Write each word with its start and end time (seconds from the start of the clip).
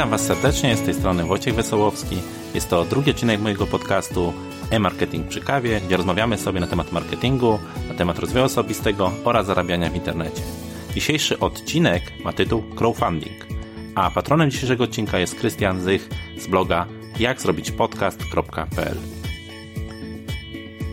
Witam 0.00 0.10
Was 0.10 0.26
serdecznie, 0.26 0.76
z 0.76 0.82
tej 0.82 0.94
strony 0.94 1.24
Wojciech 1.24 1.54
Wesołowski. 1.54 2.16
Jest 2.54 2.70
to 2.70 2.84
drugi 2.84 3.10
odcinek 3.10 3.40
mojego 3.40 3.66
podcastu 3.66 4.32
e-marketing 4.70 5.28
przy 5.28 5.40
kawie, 5.40 5.80
gdzie 5.80 5.96
rozmawiamy 5.96 6.38
sobie 6.38 6.60
na 6.60 6.66
temat 6.66 6.92
marketingu, 6.92 7.58
na 7.88 7.94
temat 7.94 8.18
rozwoju 8.18 8.44
osobistego 8.44 9.12
oraz 9.24 9.46
zarabiania 9.46 9.90
w 9.90 9.96
internecie. 9.96 10.42
Dzisiejszy 10.94 11.38
odcinek 11.38 12.02
ma 12.24 12.32
tytuł 12.32 12.62
Crowdfunding, 12.62 13.46
a 13.94 14.10
patronem 14.10 14.50
dzisiejszego 14.50 14.84
odcinka 14.84 15.18
jest 15.18 15.38
Krystian 15.38 15.80
Zych 15.80 16.08
z 16.38 16.46
bloga 16.46 16.86
jakzrobićpodcast.pl. 17.18 18.96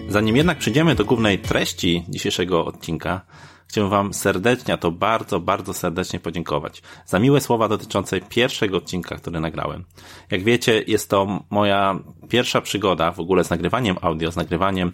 Zanim 0.08 0.38
jednak 0.38 0.58
przejdziemy 0.58 0.96
do 0.96 1.06
głównej 1.06 1.40
treści 1.40 2.06
dzisiejszego 2.10 2.66
odcinka, 2.66 3.22
chciałbym 3.68 3.92
Wam 3.92 4.14
serdecznie, 4.14 4.74
a 4.74 4.78
to 4.78 4.92
bardzo, 4.92 5.40
bardzo 5.40 5.74
serdecznie 5.74 6.20
podziękować 6.20 6.82
za 7.06 7.20
miłe 7.20 7.42
słowa 7.42 7.68
dotyczące 7.68 8.22
pierwszego 8.22 8.78
odcinka, 8.78 9.16
który 9.16 9.40
nagrałem. 9.40 9.86
Jak 10.32 10.44
wiecie, 10.44 10.84
jest 10.88 11.10
to 11.10 11.44
moja 11.50 12.00
pierwsza 12.30 12.62
przygoda 12.62 13.12
w 13.12 13.20
ogóle 13.20 13.44
z 13.44 13.50
nagrywaniem 13.50 13.96
audio, 14.02 14.32
z 14.32 14.36
nagrywaniem 14.36 14.92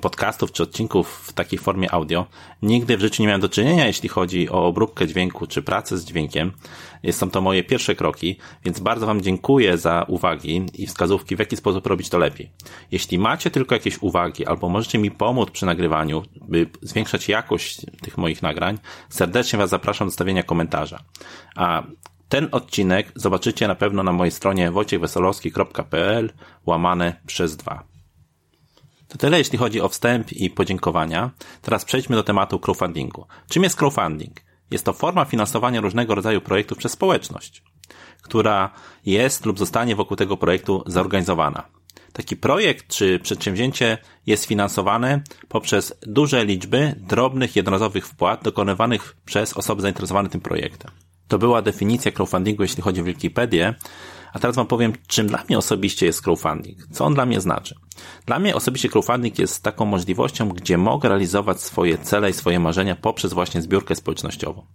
podcastów 0.00 0.52
czy 0.52 0.62
odcinków 0.62 1.08
w 1.08 1.32
takiej 1.32 1.58
formie 1.58 1.94
audio. 1.94 2.26
Nigdy 2.62 2.96
w 2.96 3.00
życiu 3.00 3.22
nie 3.22 3.26
miałem 3.26 3.40
do 3.40 3.48
czynienia, 3.48 3.86
jeśli 3.86 4.08
chodzi 4.08 4.50
o 4.50 4.66
obróbkę 4.66 5.06
dźwięku 5.06 5.46
czy 5.46 5.62
pracę 5.62 5.98
z 5.98 6.04
dźwiękiem. 6.04 6.52
Są 7.10 7.30
to 7.30 7.40
moje 7.40 7.64
pierwsze 7.64 7.94
kroki, 7.94 8.36
więc 8.64 8.80
bardzo 8.80 9.06
Wam 9.06 9.20
dziękuję 9.22 9.78
za 9.78 10.04
uwagi 10.08 10.66
i 10.74 10.86
wskazówki, 10.86 11.36
w 11.36 11.38
jaki 11.38 11.56
sposób 11.56 11.86
robić 11.86 12.08
to 12.08 12.18
lepiej. 12.18 12.50
Jeśli 12.90 13.18
macie 13.18 13.50
tylko 13.50 13.74
jakieś 13.74 14.02
uwagi 14.02 14.46
albo 14.46 14.68
możecie 14.68 14.98
mi 14.98 15.10
pomóc 15.10 15.50
przy 15.50 15.66
nagrywaniu, 15.66 16.22
by 16.48 16.66
zwiększać 16.82 17.28
jakość 17.28 17.80
tych 18.02 18.11
moich 18.18 18.42
nagrań, 18.42 18.78
serdecznie 19.08 19.58
Was 19.58 19.70
zapraszam 19.70 20.08
do 20.08 20.12
stawienia 20.12 20.42
komentarza. 20.42 20.98
A 21.56 21.82
ten 22.28 22.48
odcinek 22.52 23.12
zobaczycie 23.14 23.68
na 23.68 23.74
pewno 23.74 24.02
na 24.02 24.12
mojej 24.12 24.32
stronie 24.32 24.70
wojciechwesolowski.pl 24.70 26.32
łamane 26.66 27.20
przez 27.26 27.56
dwa. 27.56 27.84
To 29.08 29.18
tyle, 29.18 29.38
jeśli 29.38 29.58
chodzi 29.58 29.80
o 29.80 29.88
wstęp 29.88 30.32
i 30.32 30.50
podziękowania. 30.50 31.30
Teraz 31.62 31.84
przejdźmy 31.84 32.16
do 32.16 32.22
tematu 32.22 32.58
crowdfundingu. 32.58 33.26
Czym 33.48 33.62
jest 33.62 33.76
crowdfunding? 33.76 34.40
Jest 34.70 34.84
to 34.84 34.92
forma 34.92 35.24
finansowania 35.24 35.80
różnego 35.80 36.14
rodzaju 36.14 36.40
projektów 36.40 36.78
przez 36.78 36.92
społeczność, 36.92 37.62
która 38.22 38.70
jest 39.06 39.46
lub 39.46 39.58
zostanie 39.58 39.96
wokół 39.96 40.16
tego 40.16 40.36
projektu 40.36 40.82
zorganizowana. 40.86 41.68
Taki 42.12 42.36
projekt 42.36 42.88
czy 42.88 43.18
przedsięwzięcie 43.18 43.98
jest 44.26 44.44
finansowane 44.44 45.22
poprzez 45.48 45.94
duże 46.02 46.44
liczby 46.44 46.94
drobnych 46.98 47.56
jednorazowych 47.56 48.06
wpłat 48.06 48.44
dokonywanych 48.44 49.16
przez 49.24 49.52
osoby 49.52 49.82
zainteresowane 49.82 50.28
tym 50.28 50.40
projektem. 50.40 50.90
To 51.28 51.38
była 51.38 51.62
definicja 51.62 52.12
crowdfundingu, 52.12 52.62
jeśli 52.62 52.82
chodzi 52.82 53.00
o 53.00 53.04
Wikipedię, 53.04 53.74
a 54.32 54.38
teraz 54.38 54.56
Wam 54.56 54.66
powiem, 54.66 54.92
czym 55.06 55.26
dla 55.26 55.44
mnie 55.48 55.58
osobiście 55.58 56.06
jest 56.06 56.22
crowdfunding. 56.22 56.78
Co 56.92 57.04
on 57.04 57.14
dla 57.14 57.26
mnie 57.26 57.40
znaczy? 57.40 57.74
Dla 58.26 58.38
mnie 58.38 58.54
osobiście 58.54 58.88
crowdfunding 58.88 59.38
jest 59.38 59.62
taką 59.62 59.84
możliwością, 59.84 60.48
gdzie 60.48 60.78
mogę 60.78 61.08
realizować 61.08 61.60
swoje 61.60 61.98
cele 61.98 62.30
i 62.30 62.32
swoje 62.32 62.60
marzenia 62.60 62.96
poprzez 62.96 63.32
właśnie 63.32 63.62
zbiórkę 63.62 63.94
społecznościową. 63.94 64.66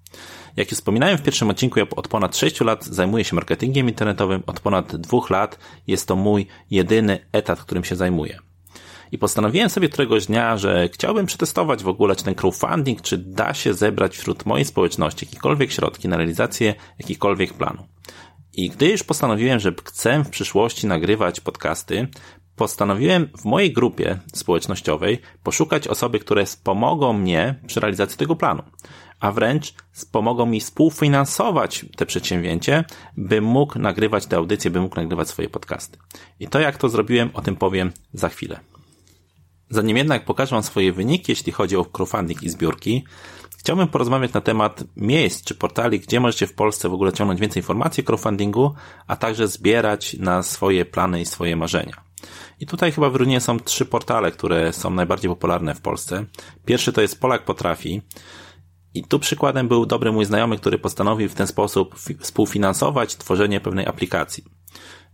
Jak 0.56 0.72
już 0.72 0.78
wspominałem 0.80 1.18
w 1.18 1.23
pierwszym 1.23 1.50
odcinku, 1.50 1.80
ja 1.80 1.86
od 1.95 2.08
ponad 2.08 2.38
6 2.38 2.62
lat 2.62 2.86
zajmuję 2.86 3.23
się 3.23 3.36
marketingiem 3.36 3.90
internetowym, 3.90 4.44
od 4.48 4.60
ponad 4.60 4.95
2 4.95 5.20
lat 5.30 5.60
jest 5.88 6.08
to 6.08 6.16
mój 6.16 6.48
jedyny 6.72 7.20
etat, 7.32 7.60
którym 7.62 7.84
się 7.84 7.95
zajmuję. 7.95 8.40
I 9.12 9.18
postanowiłem 9.18 9.70
sobie 9.70 9.90
któregoś 9.90 10.26
dnia, 10.26 10.58
że 10.58 10.90
chciałbym 10.94 11.26
przetestować 11.26 11.84
w 11.84 11.88
ogóle, 11.88 12.16
czy 12.16 12.23
ten 12.23 12.36
crowdfunding, 12.36 13.02
czy 13.02 13.18
da 13.18 13.54
się 13.54 13.73
zebrać 13.73 14.18
wśród 14.18 14.45
mojej 14.45 14.66
społeczności 14.66 15.26
jakiekolwiek 15.26 15.72
środki 15.72 16.08
na 16.08 16.18
realizację 16.18 16.76
jakichkolwiek 17.00 17.54
planu. 17.54 17.88
I 18.54 18.70
gdy 18.70 18.88
już 18.90 19.04
postanowiłem, 19.04 19.60
że 19.60 19.73
chcę 19.86 20.23
w 20.23 20.30
przyszłości 20.30 20.88
nagrywać 20.88 21.39
podcasty, 21.39 22.08
postanowiłem 22.58 23.30
w 23.38 23.45
mojej 23.45 23.73
grupie 23.73 24.20
społecznościowej 24.34 25.20
poszukać 25.44 25.88
osoby, 25.88 26.20
które 26.20 26.44
pomogą 26.64 27.14
mnie 27.14 27.56
przy 27.68 27.80
realizacji 27.80 28.18
tego 28.18 28.36
planu, 28.36 28.64
a 29.20 29.32
wręcz 29.32 29.73
pomogą 30.12 30.45
mi 30.45 30.60
współfinansować 30.60 31.86
te 31.95 32.06
przedsięwzięcie, 32.06 32.84
by 33.18 33.42
mógł 33.42 33.80
nagrywać 33.80 34.26
te 34.26 34.38
audycje, 34.38 34.72
by 34.72 34.82
mógł 34.82 34.95
nagrywać 34.95 35.28
swoje 35.28 35.50
podcasty. 35.50 35.98
I 36.40 36.48
to 36.48 36.60
jak 36.60 36.78
to 36.78 36.90
zrobiłem, 36.90 37.30
o 37.34 37.42
tym 37.42 37.56
powiem 37.56 37.92
za 38.14 38.30
chwilę. 38.30 38.60
Zanim 39.70 39.98
jednak 39.98 40.26
pokażę 40.26 40.56
Wam 40.56 40.64
swoje 40.64 40.94
wyniki, 40.94 41.32
jeśli 41.32 41.52
chodzi 41.52 41.76
o 41.76 41.86
crowdfunding 41.86 42.44
i 42.44 42.50
zbiórki, 42.50 43.04
chciałbym 43.58 43.88
porozmawiać 43.88 44.34
na 44.34 44.42
temat 44.42 44.84
miejsc 44.95 45.44
czy 45.44 45.56
portali, 45.56 46.00
gdzie 46.00 46.20
możecie 46.20 46.48
w 46.48 46.54
Polsce 46.54 46.89
w 46.89 46.94
ogóle 46.94 47.14
ciągnąć 47.14 47.42
więcej 47.42 47.62
informacji 47.62 48.04
o 48.04 48.06
crowdfundingu, 48.06 48.74
a 49.08 49.16
także 49.16 49.48
zbierać 49.48 50.14
na 50.14 50.44
swoje 50.44 50.86
plany 50.86 51.22
i 51.22 51.26
swoje 51.26 51.56
marzenia. 51.56 52.07
I 52.60 52.66
tutaj 52.66 52.92
chyba 52.92 53.10
wyróżnienie 53.10 53.42
są 53.42 53.60
trzy 53.60 53.86
portale, 53.86 54.32
które 54.32 54.73
są 54.73 54.89
najbardziej 54.89 55.30
popularne 55.30 55.76
w 55.76 55.82
Polsce. 55.82 56.26
Pierwszy 56.66 56.94
to 56.94 57.02
jest 57.02 57.20
Polak 57.20 57.45
Potrafi. 57.45 58.02
I 58.94 59.04
tu 59.04 59.20
przykładem 59.20 59.67
był 59.67 59.86
dobry 59.86 60.11
mój 60.11 60.26
znajomy, 60.26 60.58
który 60.58 60.80
postanowił 60.80 61.30
w 61.30 61.33
ten 61.33 61.48
sposób 61.48 61.95
współfinansować 62.20 63.16
tworzenie 63.16 63.60
pewnej 63.60 63.88
aplikacji. 63.88 64.57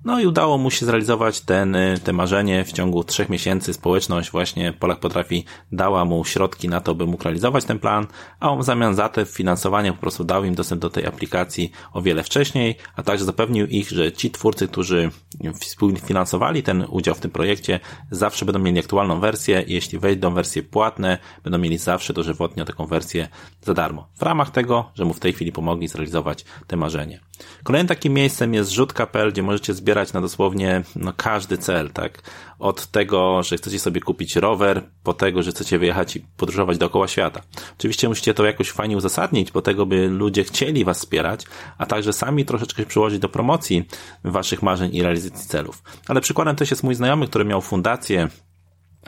No 0.05 0.19
i 0.19 0.27
udało 0.27 0.57
mu 0.57 0.71
się 0.71 0.85
zrealizować 0.85 1.41
ten, 1.41 1.75
y, 1.75 1.99
te 2.03 2.13
marzenie 2.13 2.65
w 2.65 2.71
ciągu 2.71 3.03
trzech 3.03 3.29
miesięcy. 3.29 3.73
Społeczność 3.73 4.31
właśnie 4.31 4.73
Polak 4.73 4.99
Potrafi 4.99 5.45
dała 5.71 6.05
mu 6.05 6.25
środki 6.25 6.69
na 6.69 6.81
to, 6.81 6.95
by 6.95 7.05
mógł 7.05 7.23
realizować 7.23 7.65
ten 7.65 7.79
plan, 7.79 8.07
a 8.39 8.49
on 8.49 8.59
w 8.59 8.63
zamian 8.63 8.95
za 8.95 9.09
te 9.09 9.25
finansowanie 9.25 9.93
po 9.93 9.99
prostu 9.99 10.23
dał 10.23 10.43
im 10.43 10.55
dostęp 10.55 10.81
do 10.81 10.89
tej 10.89 11.05
aplikacji 11.05 11.71
o 11.93 12.01
wiele 12.01 12.23
wcześniej, 12.23 12.75
a 12.95 13.03
także 13.03 13.25
zapewnił 13.25 13.67
ich, 13.67 13.89
że 13.89 14.11
ci 14.11 14.31
twórcy, 14.31 14.67
którzy 14.67 15.11
współfinansowali 15.59 16.63
ten 16.63 16.85
udział 16.89 17.15
w 17.15 17.19
tym 17.19 17.31
projekcie, 17.31 17.79
zawsze 18.11 18.45
będą 18.45 18.59
mieli 18.59 18.79
aktualną 18.79 19.19
wersję 19.19 19.61
i 19.67 19.73
jeśli 19.73 19.99
wejdą 19.99 20.33
wersje 20.33 20.63
płatne, 20.63 21.17
będą 21.43 21.57
mieli 21.57 21.77
zawsze 21.77 22.13
dożywotnio 22.13 22.65
taką 22.65 22.85
wersję 22.85 23.27
za 23.61 23.73
darmo. 23.73 24.07
W 24.15 24.21
ramach 24.21 24.51
tego, 24.51 24.91
że 24.95 25.05
mu 25.05 25.13
w 25.13 25.19
tej 25.19 25.33
chwili 25.33 25.51
pomogli 25.51 25.87
zrealizować 25.87 26.45
te 26.67 26.75
marzenie. 26.75 27.19
Kolejnym 27.63 27.87
takim 27.87 28.13
miejscem 28.13 28.53
jest 28.53 28.71
rzutka.pl, 28.71 29.31
gdzie 29.31 29.43
możecie 29.43 29.73
zbierać 29.73 30.13
na 30.13 30.21
dosłownie 30.21 30.83
no, 30.95 31.13
każdy 31.17 31.57
cel, 31.57 31.89
tak? 31.89 32.21
Od 32.59 32.87
tego, 32.87 33.43
że 33.43 33.57
chcecie 33.57 33.79
sobie 33.79 34.01
kupić 34.01 34.35
rower, 34.35 34.81
po 35.03 35.13
tego, 35.13 35.43
że 35.43 35.51
chcecie 35.51 35.79
wyjechać 35.79 36.15
i 36.15 36.25
podróżować 36.37 36.77
dookoła 36.77 37.07
świata. 37.07 37.41
Oczywiście 37.77 38.09
musicie 38.09 38.33
to 38.33 38.45
jakoś 38.45 38.71
fajnie 38.71 38.97
uzasadnić, 38.97 39.51
po 39.51 39.61
tego, 39.61 39.85
by 39.85 40.07
ludzie 40.07 40.43
chcieli 40.43 40.85
was 40.85 40.97
wspierać, 40.97 41.45
a 41.77 41.85
także 41.85 42.13
sami 42.13 42.45
troszeczkę 42.45 42.85
przyłożyć 42.85 43.19
do 43.19 43.29
promocji 43.29 43.87
waszych 44.23 44.63
marzeń 44.63 44.95
i 44.95 45.03
realizacji 45.03 45.47
celów. 45.47 45.83
Ale 46.07 46.21
przykładem 46.21 46.55
też 46.55 46.71
jest 46.71 46.83
mój 46.83 46.95
znajomy, 46.95 47.27
który 47.27 47.45
miał 47.45 47.61
fundację 47.61 48.29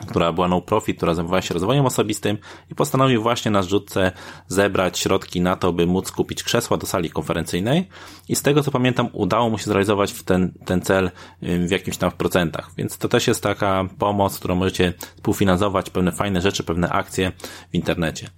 która 0.07 0.33
była 0.33 0.47
no 0.47 0.61
profit, 0.61 0.97
która 0.97 1.13
zajmowała 1.13 1.41
się 1.41 1.53
rozwojem 1.53 1.85
osobistym 1.85 2.37
i 2.71 2.75
postanowił 2.75 3.21
właśnie 3.21 3.51
na 3.51 3.63
zrzutce 3.63 4.11
zebrać 4.47 4.99
środki 4.99 5.41
na 5.41 5.55
to, 5.55 5.73
by 5.73 5.85
móc 5.87 6.11
kupić 6.11 6.43
krzesła 6.43 6.77
do 6.77 6.87
sali 6.87 7.09
konferencyjnej 7.09 7.87
i 8.29 8.35
z 8.35 8.41
tego 8.41 8.63
co 8.63 8.71
pamiętam 8.71 9.09
udało 9.13 9.49
mu 9.49 9.57
się 9.57 9.65
zrealizować 9.65 10.11
w 10.11 10.23
ten, 10.23 10.51
ten 10.65 10.81
cel 10.81 11.11
w 11.41 11.71
jakimś 11.71 11.97
tam 11.97 12.11
procentach, 12.11 12.71
więc 12.77 12.97
to 12.97 13.09
też 13.09 13.27
jest 13.27 13.43
taka 13.43 13.85
pomoc, 13.99 14.39
którą 14.39 14.55
możecie 14.55 14.93
współfinansować 15.15 15.89
pewne 15.89 16.11
fajne 16.11 16.41
rzeczy, 16.41 16.63
pewne 16.63 16.89
akcje 16.89 17.31
w 17.71 17.75
internecie. 17.75 18.29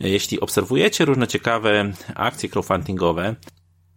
Jeśli 0.00 0.40
obserwujecie 0.40 1.04
różne 1.04 1.26
ciekawe 1.26 1.92
akcje 2.14 2.48
crowdfundingowe, 2.48 3.34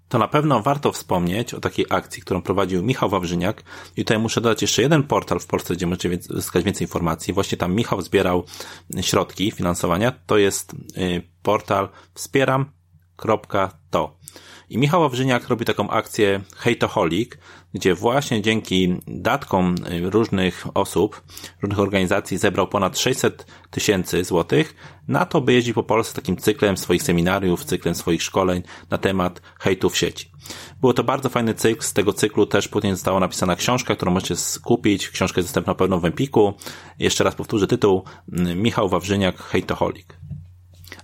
to 0.10 0.18
na 0.18 0.28
pewno 0.28 0.62
warto 0.62 0.92
wspomnieć 0.92 1.54
o 1.54 1.60
takiej 1.60 1.86
akcji, 1.90 2.22
którą 2.22 2.42
prowadził 2.42 2.84
Michał 2.84 3.10
Wawrzyniak. 3.10 3.64
I 3.98 4.06
tutaj 4.06 4.20
muszę 4.20 4.42
dodać 4.42 4.62
jeszcze 4.62 4.82
jeden 4.82 5.04
portal 5.04 5.40
w 5.40 5.48
Polsce, 5.48 5.76
gdzie 5.76 5.88
możecie 5.88 6.18
zyskać 6.22 6.64
więcej 6.64 6.86
informacji. 6.86 7.34
Właśnie 7.34 7.58
tam 7.58 7.76
Michał 7.76 8.02
zbierał 8.02 8.44
środki 9.02 9.52
finansowania. 9.52 10.14
To 10.26 10.38
jest 10.38 10.74
y, 10.74 11.22
portal 11.44 11.90
wspieram.to. 13.18 14.18
I 14.70 14.78
Michał 14.78 15.02
Wawrzyniak 15.02 15.48
robi 15.48 15.66
taką 15.66 15.90
akcję 15.90 16.42
Hejtoholic, 16.56 17.32
gdzie 17.74 17.96
właśnie 17.96 18.42
dzięki 18.42 18.96
datkom 19.08 19.76
y, 19.92 20.10
różnych 20.10 20.68
osób, 20.74 21.22
różnych 21.62 21.80
organizacji 21.80 22.38
zebrał 22.38 22.68
ponad 22.68 23.00
600 23.00 23.46
tysięcy 23.72 24.24
złotych 24.24 24.76
na 25.08 25.26
to, 25.26 25.42
by 25.42 25.54
jeździć 25.54 25.74
po 25.74 25.84
Polsce 25.84 26.16
takim 26.16 26.38
cyklem 26.38 26.78
swoich 26.78 27.04
seminariów, 27.04 27.66
cyklem 27.66 27.96
swoich 27.96 28.24
szkoleń 28.24 28.64
na 28.90 28.98
temat 28.98 29.42
hejtu 29.60 29.90
w 29.90 29.98
sieci. 29.98 30.32
Było 30.82 30.94
to 30.94 31.04
bardzo 31.04 31.30
fajny 31.30 31.54
cykl, 31.54 31.84
z 31.84 31.94
tego 31.94 32.14
cyklu 32.14 32.46
też 32.46 32.68
później 32.68 32.94
została 32.94 33.20
napisana 33.20 33.56
książka, 33.56 33.96
którą 33.96 34.12
możecie 34.12 34.36
skupić. 34.36 35.10
Książka 35.10 35.40
jest 35.40 35.50
dostępna 35.50 35.76
pewno 35.76 36.00
w 36.00 36.06
Empiku. 36.06 36.54
Jeszcze 37.00 37.24
raz 37.24 37.36
powtórzę 37.36 37.68
tytuł 37.68 38.04
Michał 38.56 38.90
Wawrzyniak, 38.90 39.38
Hejtoholic. 39.38 40.08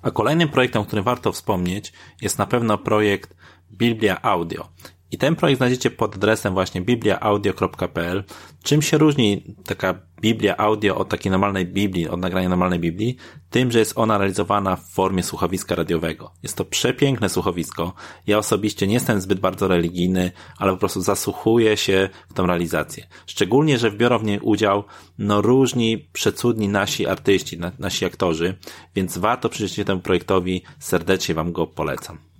A 0.04 0.12
kolejnym 0.12 0.50
projektem, 0.50 0.82
o 0.82 0.86
którym 0.86 1.06
warto 1.06 1.32
wspomnieć, 1.32 1.94
jest 2.22 2.38
na 2.38 2.46
pewno 2.46 2.78
projekt 2.78 3.36
Biblia 3.72 4.22
Audio. 4.22 4.68
I 5.14 5.18
ten 5.18 5.36
projekt 5.36 5.58
znajdziecie 5.58 5.92
pod 5.92 6.16
adresem 6.16 6.54
właśnie 6.54 6.82
bibliaaudio.pl. 6.82 8.24
Czym 8.64 8.82
się 8.82 8.98
różni 8.98 9.56
taka 9.66 10.00
Biblia 10.22 10.58
audio 10.58 10.98
od 10.98 11.10
takiej 11.10 11.32
normalnej 11.32 11.66
Biblii, 11.66 12.10
od 12.10 12.20
nagrania 12.20 12.50
normalnej 12.50 12.80
Biblii? 12.80 13.18
Tym, 13.50 13.72
że 13.72 13.80
jest 13.80 13.94
ona 13.96 14.18
realizowana 14.18 14.76
w 14.76 14.90
formie 14.90 15.24
słuchowiska 15.24 15.76
radiowego. 15.76 16.32
Jest 16.44 16.58
to 16.58 16.66
przepiękne 16.66 17.30
słuchowisko. 17.30 17.94
Ja 18.28 18.38
osobiście 18.38 18.88
nie 18.88 18.94
jestem 18.94 19.22
zbyt 19.22 19.40
bardzo 19.40 19.68
religijny, 19.68 20.32
ale 20.58 20.72
po 20.72 20.78
prostu 20.78 21.02
zasłuchuję 21.02 21.78
się 21.78 22.10
w 22.30 22.34
tą 22.34 22.46
realizację. 22.48 23.08
Szczególnie, 23.26 23.78
że 23.78 23.92
biorą 23.92 24.18
w 24.18 24.24
niej 24.24 24.40
udział 24.40 24.84
no 25.18 25.42
różni 25.42 25.98
przecudni 26.14 26.70
nasi 26.70 27.08
artyści, 27.08 27.60
nasi 27.80 28.06
aktorzy, 28.06 28.58
więc 28.96 29.18
warto 29.18 29.50
przyjrzeć 29.50 29.76
się 29.76 29.86
temu 29.86 30.02
projektowi. 30.02 30.64
Serdecznie 30.80 31.36
Wam 31.36 31.52
go 31.52 31.68
polecam. 31.68 32.33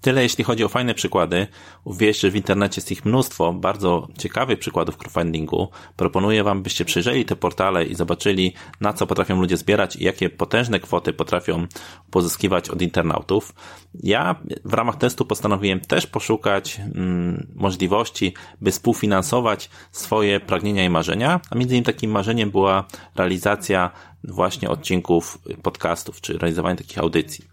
Tyle 0.00 0.22
jeśli 0.22 0.44
chodzi 0.44 0.64
o 0.64 0.68
fajne 0.68 0.94
przykłady. 0.94 1.46
Uwierzcie, 1.84 2.28
że 2.28 2.30
w 2.30 2.36
internecie 2.36 2.80
jest 2.80 2.92
ich 2.92 3.04
mnóstwo 3.04 3.52
bardzo 3.52 4.08
ciekawych 4.18 4.58
przykładów 4.58 4.96
crowdfundingu. 4.96 5.68
Proponuję 5.96 6.44
Wam, 6.44 6.62
byście 6.62 6.84
przejrzeli 6.84 7.24
te 7.24 7.36
portale 7.36 7.84
i 7.84 7.94
zobaczyli, 7.94 8.52
na 8.80 8.92
co 8.92 9.06
potrafią 9.06 9.40
ludzie 9.40 9.56
zbierać 9.56 9.96
i 9.96 10.04
jakie 10.04 10.30
potężne 10.30 10.80
kwoty 10.80 11.12
potrafią 11.12 11.66
pozyskiwać 12.10 12.70
od 12.70 12.82
internautów. 12.82 13.54
Ja 13.94 14.34
w 14.64 14.74
ramach 14.74 14.96
testu 14.96 15.24
postanowiłem 15.24 15.80
też 15.80 16.06
poszukać 16.06 16.80
mm, 16.80 17.46
możliwości, 17.54 18.34
by 18.60 18.70
współfinansować 18.70 19.70
swoje 19.92 20.40
pragnienia 20.40 20.84
i 20.84 20.90
marzenia, 20.90 21.40
a 21.50 21.54
między 21.54 21.74
innymi 21.74 21.86
takim 21.86 22.10
marzeniem 22.10 22.50
była 22.50 22.84
realizacja 23.14 23.90
właśnie 24.24 24.70
odcinków 24.70 25.38
podcastów, 25.62 26.20
czy 26.20 26.38
realizowanie 26.38 26.76
takich 26.76 26.98
audycji. 26.98 27.44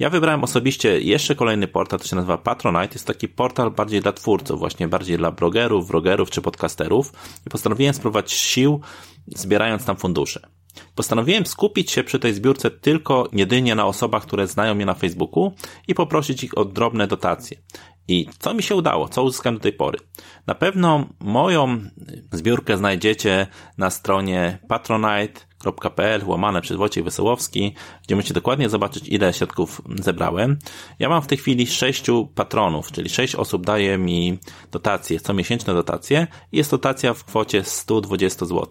Ja 0.00 0.10
wybrałem 0.10 0.44
osobiście 0.44 1.00
jeszcze 1.00 1.34
kolejny 1.34 1.68
portal, 1.68 1.98
to 1.98 2.06
się 2.06 2.16
nazywa 2.16 2.38
Patronite. 2.38 2.94
Jest 2.94 3.06
taki 3.06 3.28
portal 3.28 3.70
bardziej 3.70 4.00
dla 4.00 4.12
twórców, 4.12 4.58
właśnie 4.58 4.88
bardziej 4.88 5.18
dla 5.18 5.30
blogerów, 5.30 5.88
vlogerów 5.88 6.30
czy 6.30 6.42
podcasterów. 6.42 7.12
I 7.46 7.50
postanowiłem 7.50 7.94
spróbować 7.94 8.32
sił, 8.32 8.80
zbierając 9.26 9.84
tam 9.84 9.96
fundusze. 9.96 10.48
Postanowiłem 10.94 11.46
skupić 11.46 11.90
się 11.90 12.04
przy 12.04 12.18
tej 12.18 12.34
zbiórce 12.34 12.70
tylko 12.70 13.28
jedynie 13.32 13.74
na 13.74 13.86
osobach, 13.86 14.22
które 14.22 14.46
znają 14.46 14.74
mnie 14.74 14.86
na 14.86 14.94
Facebooku 14.94 15.52
i 15.88 15.94
poprosić 15.94 16.44
ich 16.44 16.58
o 16.58 16.64
drobne 16.64 17.06
dotacje. 17.06 17.56
I 18.10 18.28
co 18.38 18.54
mi 18.54 18.62
się 18.62 18.74
udało? 18.74 19.08
Co 19.08 19.22
uzyskałem 19.22 19.56
do 19.56 19.62
tej 19.62 19.72
pory? 19.72 19.98
Na 20.46 20.54
pewno 20.54 21.06
moją 21.20 21.80
zbiórkę 22.32 22.76
znajdziecie 22.76 23.46
na 23.78 23.90
stronie 23.90 24.58
patronite.pl 24.68 26.22
łamane 26.26 26.60
przez 26.60 26.76
Wojciech 26.76 27.04
Wesołowski, 27.04 27.74
gdzie 28.06 28.16
możecie 28.16 28.34
dokładnie 28.34 28.68
zobaczyć, 28.68 29.08
ile 29.08 29.32
środków 29.32 29.82
zebrałem. 30.00 30.58
Ja 30.98 31.08
mam 31.08 31.22
w 31.22 31.26
tej 31.26 31.38
chwili 31.38 31.66
sześciu 31.66 32.28
patronów, 32.34 32.92
czyli 32.92 33.08
sześć 33.08 33.34
osób 33.34 33.66
daje 33.66 33.98
mi 33.98 34.38
dotacje, 34.72 35.20
co 35.20 35.34
miesięczne 35.34 35.74
dotacje 35.74 36.26
jest 36.52 36.70
dotacja 36.70 37.14
w 37.14 37.24
kwocie 37.24 37.64
120 37.64 38.46
zł. 38.46 38.66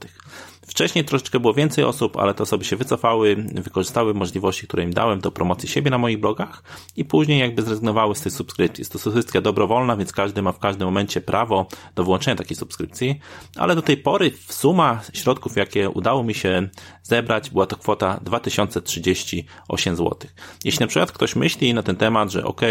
Wcześniej 0.70 1.06
troszeczkę 1.06 1.40
było 1.40 1.54
więcej 1.54 1.84
osób, 1.84 2.18
ale 2.18 2.34
te 2.34 2.44
osoby 2.44 2.66
się 2.66 2.76
wycofały, 2.76 3.36
wykorzystały 3.36 4.14
możliwości, 4.14 4.68
które 4.68 4.84
im 4.84 4.94
dałem 4.94 5.20
do 5.20 5.32
promocji 5.32 5.70
siebie 5.70 5.92
na 5.92 5.98
moich 5.98 6.20
blogach 6.20 6.64
i 6.98 7.06
później 7.06 7.40
jakby 7.40 7.62
zrezygnowały 7.62 8.16
z 8.16 8.22
tej 8.22 8.32
subskrypcji. 8.32 8.82
Jest 8.82 8.92
to 8.92 9.00
subskrypcja 9.00 9.42
dobrowolna, 9.42 9.98
więc 9.98 10.12
każdy 10.12 10.42
ma 10.42 10.52
w 10.52 10.60
każdym 10.60 10.88
momencie 10.88 11.22
prawo 11.22 11.68
do 11.96 12.04
włączenia 12.04 12.36
takiej 12.36 12.58
subskrypcji, 12.58 13.20
ale 13.56 13.76
do 13.76 13.82
tej 13.82 13.98
pory 13.98 14.32
suma 14.50 15.02
środków, 15.14 15.58
jakie 15.58 15.90
udało 15.90 16.24
mi 16.24 16.34
się 16.34 16.70
zebrać, 17.04 17.50
była 17.50 17.66
to 17.66 17.76
kwota 17.76 18.20
2038 18.24 19.96
zł. 19.96 20.18
Jeśli 20.66 20.80
na 20.80 20.88
przykład 20.88 21.12
ktoś 21.12 21.36
myśli 21.36 21.74
na 21.74 21.84
ten 21.84 21.96
temat, 21.96 22.32
że 22.32 22.46
ok, 22.46 22.62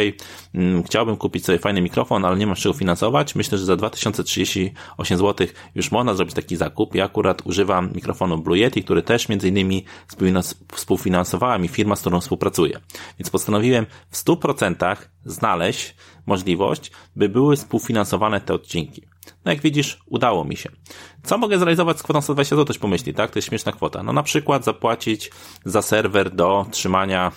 mm, 0.55 0.83
chciałbym 0.83 1.17
kupić 1.17 1.45
sobie 1.45 1.59
fajny 1.59 1.81
mikrofon, 1.81 2.25
ale 2.25 2.37
nie 2.37 2.47
mam 2.47 2.57
czego 2.57 2.73
finansować, 2.73 3.35
myślę, 3.35 3.59
że 3.59 3.65
za 3.65 3.77
2038 3.77 5.19
zł 5.19 5.47
już 5.75 5.93
można 5.93 6.15
zrobić 6.15 6.35
taki 6.35 6.57
zakup. 6.57 6.95
Ja 6.95 7.05
akurat 7.05 7.43
używam 7.47 7.88
mikrofonu 7.95 8.39
Blue 8.39 8.59
Yeti, 8.59 8.85
który 8.85 9.03
też 9.03 9.29
między 9.29 9.49
innymi 9.49 9.85
współfinansowała 10.73 11.59
mi 11.59 11.69
firma, 11.69 11.97
z 11.97 12.01
którą 12.01 12.21
współpracuję. 12.21 12.81
Więc 13.19 13.31
postanowiłem 13.31 13.87
w 14.11 14.17
100% 14.25 14.97
znaleźć 15.25 15.95
możliwość, 16.27 16.91
by 17.17 17.29
były 17.29 17.57
współfinansowane 17.57 18.41
te 18.41 18.55
odcinki. 18.55 19.03
No 19.45 19.53
jak 19.53 19.61
widzisz, 19.61 19.99
udało 20.07 20.45
mi 20.45 20.57
się. 20.57 20.71
Co 21.23 21.39
mogę 21.39 21.59
zrealizować 21.59 21.99
z 21.99 22.03
kwotą 22.03 22.21
120 22.21 22.57
zł, 22.57 22.77
pomyśli, 22.81 23.15
tak? 23.15 23.31
To 23.31 23.39
jest 23.39 23.49
śmieszna 23.49 23.73
kwota. 23.73 24.03
No 24.03 24.13
na 24.13 24.23
przykład 24.23 24.65
zapłacić 24.65 25.31
za 25.65 25.83
serwer 25.83 26.35
do 26.35 26.67
trzymania 26.71 27.33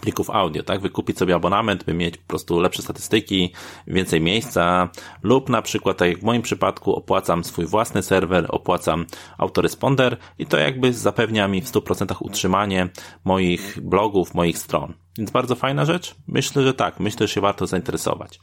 plików 0.00 0.30
audio, 0.30 0.62
tak? 0.62 0.80
Wykupić 0.80 1.18
sobie 1.18 1.34
abonament, 1.34 1.84
by 1.84 1.94
mieć 1.94 2.16
po 2.16 2.28
prostu 2.28 2.60
lepsze 2.60 2.82
statystyki, 2.82 3.52
więcej 3.86 4.20
miejsca, 4.20 4.88
lub 5.22 5.48
na 5.48 5.62
przykład, 5.62 5.96
tak 5.96 6.08
jak 6.08 6.18
w 6.18 6.22
moim 6.22 6.42
przypadku, 6.42 6.94
opłacam 6.94 7.44
swój 7.44 7.66
własny 7.66 8.02
serwer, 8.02 8.46
opłacam 8.48 9.06
autoresponder 9.38 10.16
i 10.38 10.46
to 10.46 10.58
jakby 10.58 10.92
zapewnia 10.92 11.48
mi 11.48 11.62
w 11.62 11.72
100% 11.72 12.16
utrzymanie 12.20 12.88
moich 13.24 13.78
blogów, 13.82 14.34
moich 14.34 14.58
stron. 14.58 15.01
Więc 15.18 15.30
bardzo 15.30 15.54
fajna 15.54 15.84
rzecz? 15.84 16.14
Myślę, 16.26 16.62
że 16.62 16.74
tak. 16.74 17.00
Myślę, 17.00 17.26
że 17.26 17.34
się 17.34 17.40
warto 17.40 17.66
zainteresować. 17.66 18.40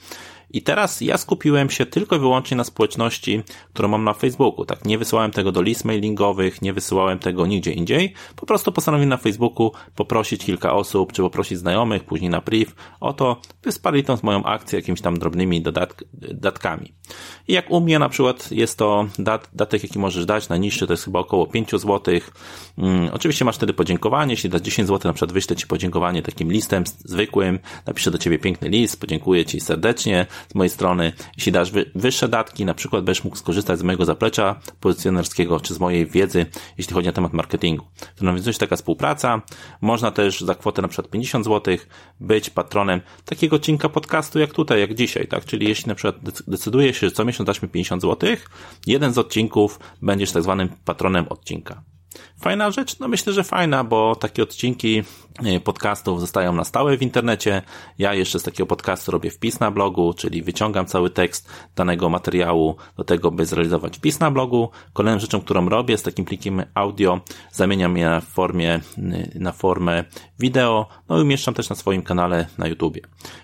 I 0.51 0.61
teraz 0.61 1.01
ja 1.01 1.17
skupiłem 1.17 1.69
się 1.69 1.85
tylko 1.85 2.15
i 2.15 2.19
wyłącznie 2.19 2.57
na 2.57 2.63
społeczności, 2.63 3.43
którą 3.73 3.87
mam 3.87 4.03
na 4.03 4.13
Facebooku. 4.13 4.65
Tak, 4.65 4.85
nie 4.85 4.97
wysyłałem 4.97 5.31
tego 5.31 5.51
do 5.51 5.61
list 5.61 5.85
mailingowych, 5.85 6.61
nie 6.61 6.73
wysyłałem 6.73 7.19
tego 7.19 7.47
nigdzie 7.47 7.71
indziej. 7.71 8.13
Po 8.35 8.45
prostu 8.45 8.71
postanowiłem 8.71 9.09
na 9.09 9.17
Facebooku 9.17 9.71
poprosić 9.95 10.45
kilka 10.45 10.73
osób, 10.73 11.13
czy 11.13 11.21
poprosić 11.21 11.57
znajomych, 11.57 12.03
później 12.03 12.29
na 12.29 12.41
priv 12.41 12.71
o 12.99 13.13
to, 13.13 13.41
by 13.61 13.71
spali 13.71 14.03
tą 14.03 14.17
moją 14.23 14.43
akcję 14.43 14.79
jakimiś 14.79 15.01
tam 15.01 15.19
drobnymi 15.19 15.61
dodatk 15.61 16.03
datkami. 16.13 16.93
I 17.47 17.53
jak 17.53 17.71
u 17.71 17.81
mnie 17.81 17.99
na 17.99 18.09
przykład 18.09 18.51
jest 18.51 18.77
to 18.77 19.07
dat 19.19 19.49
datek, 19.53 19.83
jaki 19.83 19.99
możesz 19.99 20.25
dać, 20.25 20.49
najniższy 20.49 20.87
to 20.87 20.93
jest 20.93 21.05
chyba 21.05 21.19
około 21.19 21.47
5 21.47 21.71
zł. 21.71 22.19
Hmm, 22.75 23.09
oczywiście 23.13 23.45
masz 23.45 23.55
wtedy 23.55 23.73
podziękowanie, 23.73 24.33
jeśli 24.33 24.49
dasz 24.49 24.61
10 24.61 24.87
zł, 24.87 25.09
na 25.09 25.13
przykład 25.13 25.31
wyślę 25.31 25.55
Ci 25.55 25.67
podziękowanie 25.67 26.21
takim 26.21 26.51
listem 26.51 26.58
zwykłym, 27.05 27.59
napiszę 27.85 28.11
do 28.11 28.17
Ciebie 28.17 28.39
piękny 28.39 28.69
list, 28.69 28.99
podziękuję 28.99 29.45
Ci 29.45 29.59
serdecznie, 29.59 30.25
z 30.51 30.55
mojej 30.55 30.69
strony. 30.69 31.13
Jeśli 31.37 31.51
dasz 31.51 31.71
wyższe 31.95 32.27
datki, 32.27 32.65
na 32.65 32.73
przykład 32.73 33.03
będziesz 33.03 33.23
mógł 33.23 33.35
skorzystać 33.35 33.79
z 33.79 33.83
mojego 33.83 34.05
zaplecza 34.05 34.59
pozycjonerskiego, 34.79 35.59
czy 35.59 35.73
z 35.73 35.79
mojej 35.79 36.05
wiedzy, 36.05 36.45
jeśli 36.77 36.93
chodzi 36.93 37.09
o 37.09 37.11
temat 37.11 37.33
marketingu. 37.33 37.85
To 38.15 38.25
nawiązuje 38.25 38.53
się 38.53 38.59
taka 38.59 38.75
współpraca. 38.75 39.41
Można 39.81 40.11
też 40.11 40.41
za 40.41 40.55
kwotę 40.55 40.81
na 40.81 40.87
przykład 40.87 41.11
50 41.11 41.45
zł 41.45 41.77
być 42.19 42.49
patronem 42.49 43.01
takiego 43.25 43.55
odcinka 43.55 43.89
podcastu 43.89 44.39
jak 44.39 44.53
tutaj, 44.53 44.79
jak 44.79 44.93
dzisiaj, 44.93 45.27
tak? 45.27 45.45
Czyli 45.45 45.67
jeśli 45.67 45.87
na 45.87 45.95
przykład 45.95 46.15
decydujesz 46.47 46.97
się, 46.97 47.07
że 47.07 47.15
co 47.15 47.25
miesiąc 47.25 47.47
dasz 47.47 47.61
mi 47.61 47.69
50 47.69 48.01
zł, 48.01 48.29
jeden 48.87 49.13
z 49.13 49.17
odcinków 49.17 49.79
będziesz 50.01 50.31
tak 50.31 50.43
zwanym 50.43 50.69
patronem 50.85 51.27
odcinka. 51.27 51.83
Fajna 52.41 52.71
rzecz? 52.71 52.99
No 52.99 53.07
myślę, 53.07 53.33
że 53.33 53.43
fajna, 53.43 53.83
bo 53.83 54.15
takie 54.15 54.43
odcinki 54.43 55.03
e, 55.45 55.59
podcastów 55.59 56.19
zostają 56.19 56.53
na 56.53 56.63
stałe 56.63 56.97
w 56.97 57.01
internecie. 57.01 57.61
Ja 57.97 58.13
jeszcze 58.13 58.39
z 58.39 58.43
takiego 58.43 58.67
podcastu 58.67 59.11
robię 59.11 59.31
wpis 59.31 59.59
na 59.59 59.71
blogu, 59.71 60.13
czyli 60.13 60.43
wyciągam 60.43 60.85
cały 60.85 61.09
tekst 61.09 61.49
danego 61.75 62.09
materiału 62.09 62.75
do 62.97 63.03
tego, 63.03 63.31
by 63.31 63.45
zrealizować 63.45 63.97
wpis 63.97 64.19
na 64.19 64.31
blogu. 64.31 64.69
Kolejną 64.93 65.19
rzeczą, 65.19 65.41
którą 65.41 65.69
robię 65.69 65.97
z 65.97 66.03
takim 66.03 66.25
plikiem 66.25 66.63
audio, 66.73 67.21
zamieniam 67.51 67.97
je 67.97 68.21
w 68.21 68.25
formie, 68.25 68.79
na 69.35 69.51
formę 69.51 70.03
wideo, 70.39 70.87
no 71.09 71.19
i 71.19 71.21
umieszczam 71.21 71.53
też 71.53 71.69
na 71.69 71.75
swoim 71.75 72.01
kanale 72.01 72.47
na 72.57 72.67
YouTubie. 72.67 73.01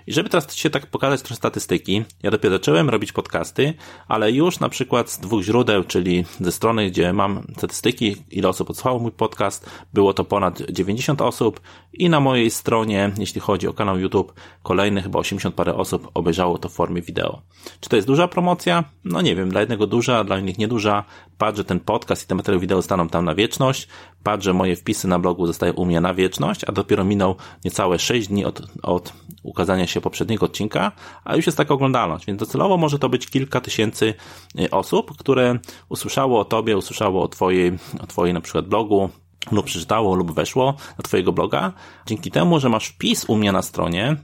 I 0.08 0.14
żeby 0.14 0.30
teraz 0.30 0.56
się 0.56 0.70
tak 0.70 0.88
pokazać 0.88 1.22
trochę 1.22 1.36
statystyki, 1.36 2.04
ja 2.24 2.32
dopiero 2.32 2.56
zacząłem 2.56 2.90
robić 2.90 3.12
podcasty, 3.12 3.74
ale 4.08 4.32
już 4.32 4.60
na 4.60 4.70
przykład 4.70 5.10
z 5.10 5.20
dwóch 5.20 5.44
źródeł, 5.44 5.84
czyli 5.84 6.26
ze 6.40 6.52
strony, 6.52 6.90
gdzie 6.90 7.14
mam 7.14 7.48
statystyki, 7.58 8.16
ile 8.32 8.50
osób 8.56 8.70
odsłuchało 8.70 9.00
mój 9.00 9.12
podcast, 9.12 9.70
było 9.94 10.14
to 10.14 10.24
ponad 10.24 10.62
90 10.70 11.22
osób 11.22 11.60
i 11.94 12.10
na 12.10 12.20
mojej 12.20 12.52
stronie, 12.52 13.12
jeśli 13.18 13.42
chodzi 13.42 13.68
o 13.68 13.74
kanał 13.74 14.00
YouTube, 14.00 14.34
kolejne 14.64 15.02
chyba 15.02 15.20
80 15.20 15.56
parę 15.56 15.76
osób 15.76 16.12
obejrzało 16.14 16.58
to 16.58 16.70
w 16.70 16.74
formie 16.74 17.02
wideo. 17.02 17.42
Czy 17.80 17.90
to 17.90 17.96
jest 17.96 18.08
duża 18.08 18.28
promocja? 18.28 18.84
No 19.06 19.22
nie 19.22 19.36
wiem, 19.36 19.50
dla 19.50 19.60
jednego 19.60 19.88
duża, 19.88 20.24
dla 20.24 20.40
innych 20.40 20.58
nieduża. 20.58 21.04
Patrz, 21.38 21.58
że 21.58 21.64
ten 21.64 21.80
podcast 21.80 22.24
i 22.24 22.28
te 22.28 22.36
materiały 22.36 22.62
wideo 22.62 22.82
staną 22.82 23.10
tam 23.10 23.26
na 23.26 23.36
wieczność. 23.36 23.88
Patrz, 24.24 24.46
że 24.46 24.54
moje 24.54 24.76
wpisy 24.76 25.08
na 25.08 25.20
blogu 25.20 25.48
zostają 25.48 25.74
u 25.74 25.86
mnie 25.86 26.02
na 26.02 26.14
wieczność, 26.14 26.64
a 26.64 26.72
dopiero 26.72 27.04
minął 27.04 27.36
niecałe 27.66 28.00
6 28.00 28.28
dni 28.28 28.46
od, 28.46 28.62
od 28.84 29.14
ukazania 29.44 29.88
się 29.88 30.02
poprzedniego 30.02 30.46
odcinka, 30.46 30.92
a 31.24 31.36
już 31.36 31.46
jest 31.46 31.58
taka 31.58 31.74
oglądalność, 31.74 32.26
więc 32.26 32.40
docelowo 32.40 32.78
może 32.78 33.00
to 33.00 33.10
być 33.10 33.28
kilka 33.28 33.62
tysięcy 33.62 34.14
y, 34.60 34.70
osób, 34.72 35.18
które 35.18 35.60
usłyszało 35.90 36.40
o 36.40 36.46
tobie, 36.46 36.78
usłyszało 36.78 37.24
o 37.24 37.28
twojej, 37.28 37.72
o 38.00 38.08
twojej 38.08 38.34
na 38.34 38.42
przykład 38.46 38.68
blogu, 38.68 39.10
lub 39.52 39.66
przeczytało, 39.66 40.16
lub 40.16 40.32
weszło 40.32 40.76
na 40.98 41.04
twojego 41.04 41.32
bloga. 41.32 41.74
Dzięki 42.06 42.32
temu, 42.32 42.60
że 42.60 42.70
masz 42.70 42.88
wpis 42.88 43.26
u 43.28 43.36
mnie 43.36 43.52
na 43.52 43.62
stronie, 43.62 44.18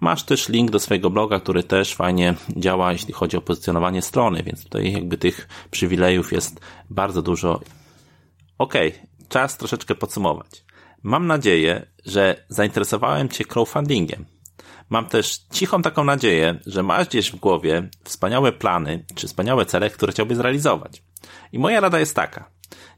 Masz 0.00 0.22
też 0.22 0.48
link 0.48 0.70
do 0.70 0.78
swojego 0.78 1.10
bloga, 1.10 1.40
który 1.40 1.62
też 1.62 1.94
fajnie 1.94 2.34
działa, 2.56 2.92
jeśli 2.92 3.12
chodzi 3.12 3.36
o 3.36 3.40
pozycjonowanie 3.40 4.02
strony, 4.02 4.42
więc 4.42 4.64
tutaj 4.64 4.92
jakby 4.92 5.18
tych 5.18 5.48
przywilejów 5.70 6.32
jest 6.32 6.60
bardzo 6.90 7.22
dużo. 7.22 7.60
Ok, 8.58 8.74
czas 9.28 9.56
troszeczkę 9.56 9.94
podsumować. 9.94 10.64
Mam 11.02 11.26
nadzieję, 11.26 11.86
że 12.06 12.44
zainteresowałem 12.48 13.28
Cię 13.28 13.44
crowdfundingiem. 13.44 14.24
Mam 14.90 15.06
też 15.06 15.38
cichą 15.52 15.82
taką 15.82 16.04
nadzieję, 16.04 16.60
że 16.66 16.82
masz 16.82 17.08
gdzieś 17.08 17.30
w 17.30 17.36
głowie 17.36 17.88
wspaniałe 18.04 18.52
plany 18.52 19.04
czy 19.14 19.26
wspaniałe 19.26 19.66
cele, 19.66 19.90
które 19.90 20.12
chciałbyś 20.12 20.36
zrealizować. 20.36 21.02
I 21.52 21.58
moja 21.58 21.80
rada 21.80 21.98
jest 21.98 22.16
taka. 22.16 22.50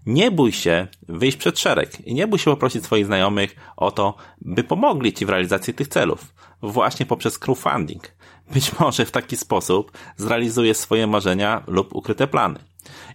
Nie 0.06 0.30
bój 0.30 0.52
się 0.52 0.88
wyjść 1.08 1.36
przed 1.36 1.58
szereg 1.58 2.06
i 2.06 2.14
nie 2.14 2.26
bój 2.26 2.38
się 2.38 2.50
poprosić 2.50 2.84
swoich 2.84 3.06
znajomych 3.06 3.56
o 3.76 3.90
to, 3.90 4.14
by 4.40 4.64
pomogli 4.64 5.12
Ci 5.12 5.26
w 5.26 5.28
realizacji 5.28 5.74
tych 5.74 5.88
celów, 5.88 6.34
właśnie 6.62 7.06
poprzez 7.06 7.38
crowdfunding. 7.38 8.12
Być 8.54 8.72
może 8.80 9.04
w 9.04 9.10
taki 9.10 9.36
sposób 9.36 9.92
zrealizujesz 10.16 10.76
swoje 10.76 11.06
marzenia 11.06 11.62
lub 11.66 11.94
ukryte 11.94 12.26
plany. 12.26 12.58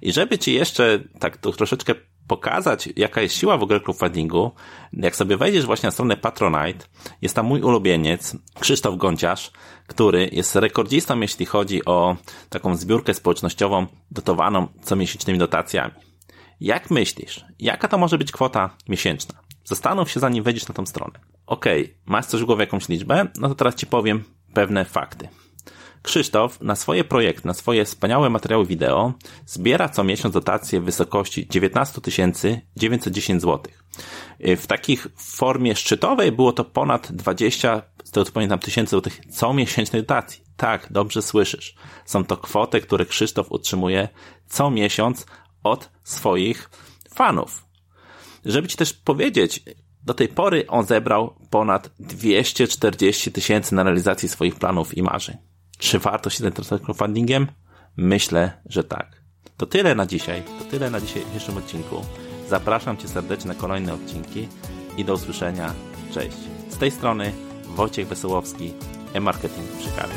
I 0.01 0.13
żeby 0.13 0.38
Ci 0.38 0.53
jeszcze 0.53 1.00
tak 1.19 1.38
troszeczkę 1.38 1.95
pokazać, 2.27 2.89
jaka 2.95 3.21
jest 3.21 3.35
siła 3.35 3.57
w 3.57 3.63
ogóle 3.63 3.79
crowdfundingu, 3.79 4.51
jak 4.93 5.15
sobie 5.15 5.38
wejdziesz 5.38 5.65
właśnie 5.65 5.88
na 5.88 5.91
stronę 5.91 6.17
Patronite, 6.17 6.85
jest 7.21 7.35
tam 7.35 7.45
mój 7.45 7.62
ulubieniec, 7.62 8.35
Krzysztof 8.59 8.97
Gąciarz, 8.97 9.51
który 9.88 10.29
jest 10.31 10.55
rekordzistą, 10.55 11.19
jeśli 11.19 11.45
chodzi 11.45 11.85
o 11.85 12.15
taką 12.50 12.75
zbiórkę 12.75 13.13
społecznościową 13.13 13.88
dotowaną 14.12 14.67
comiesięcznymi 14.81 15.39
dotacjami. 15.39 16.14
Jak 16.59 16.91
myślisz, 16.91 17.45
jaka 17.59 17.88
to 17.88 17.97
może 17.97 18.17
być 18.17 18.31
kwota 18.31 18.77
miesięczna? 18.89 19.39
Zastanów 19.63 20.12
się, 20.12 20.19
zanim 20.19 20.43
wejdziesz 20.43 20.67
na 20.67 20.74
tą 20.74 20.85
stronę. 20.85 21.19
Okay, 21.45 21.95
masz 22.05 22.25
coś 22.25 22.41
w 22.41 22.45
głowie, 22.45 22.63
jakąś 22.63 22.89
liczbę? 22.89 23.27
No 23.39 23.50
to 23.50 23.55
teraz 23.55 23.75
Ci 23.75 23.88
powiem 23.88 24.24
pewne 24.53 24.85
fakty. 24.85 25.29
Krzysztof 26.01 26.62
na 26.62 26.75
swoje 26.75 27.03
projekty, 27.03 27.47
na 27.47 27.53
swoje 27.53 27.85
wspaniałe 27.85 28.29
materiały 28.29 28.65
wideo 28.65 29.13
zbiera 29.45 29.89
co 29.89 30.03
miesiąc 30.03 30.33
dotacje 30.33 30.81
w 30.81 30.83
wysokości 30.83 31.47
19 31.47 32.01
910 32.75 33.41
zł. 33.41 33.74
W 34.39 34.67
takich 34.67 35.07
formie 35.17 35.75
szczytowej 35.75 36.31
było 36.31 36.53
to 36.53 36.63
ponad 36.63 37.12
20, 37.12 37.81
z 38.03 38.12
tego 38.12 38.25
co 38.25 38.31
pamiętam, 38.31 38.59
tysięcy 38.59 38.91
złotych 38.91 39.19
co 39.29 39.53
miesięcznej 39.53 40.01
dotacji. 40.01 40.43
Tak, 40.57 40.88
dobrze 40.91 41.21
słyszysz. 41.21 41.75
Są 42.05 42.25
to 42.25 42.38
kwoty, 42.38 42.81
które 42.81 43.05
Krzysztof 43.05 43.51
utrzymuje 43.51 44.09
co 44.47 44.71
miesiąc 44.71 45.25
od 45.65 45.91
swoich 46.03 46.69
fanów. 47.13 47.65
Żeby 48.45 48.67
Ci 48.67 48.77
też 48.77 48.93
powiedzieć, 48.93 49.63
do 50.03 50.13
tej 50.13 50.27
pory 50.27 50.67
on 50.67 50.86
zebrał 50.86 51.36
ponad 51.50 51.91
240 52.00 53.31
tysięcy 53.31 53.75
na 53.75 53.84
realizację 53.84 54.29
swoich 54.29 54.55
planów 54.55 54.98
i 54.98 55.03
marzeń. 55.03 55.38
Czy 55.77 56.00
warto 56.00 56.29
się 56.29 56.38
zainteresować 56.38 56.81
crowdfundingiem? 56.81 57.48
Myślę, 57.98 58.62
że 58.65 58.84
tak. 58.84 59.22
To 59.57 59.65
tyle 59.65 59.95
na 59.95 60.05
dzisiaj. 60.05 60.43
To 60.60 60.65
tyle 60.65 60.89
na 60.89 61.01
dzisiejszym 61.01 61.57
odcinku. 61.57 62.01
Zapraszam 62.50 62.98
Cię 62.98 63.07
serdecznie 63.07 63.48
na 63.48 63.55
kolejne 63.55 63.93
odcinki 63.93 64.48
i 64.98 65.05
do 65.05 65.13
usłyszenia. 65.13 65.74
Cześć. 66.13 66.38
Z 66.69 66.77
tej 66.77 66.91
strony 66.91 67.34
Wojciech 67.75 68.07
Wesołowski, 68.07 68.74
e-marketing 69.13 69.67
przy 69.79 69.89
kawie. 69.89 70.15